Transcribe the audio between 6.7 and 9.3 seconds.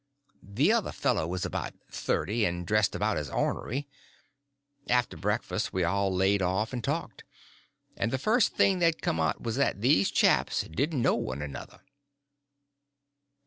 and talked, and the first thing that come